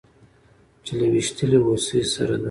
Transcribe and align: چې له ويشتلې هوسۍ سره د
چې 0.83 0.91
له 0.99 1.05
ويشتلې 1.11 1.59
هوسۍ 1.65 2.01
سره 2.13 2.33
د 2.37 2.39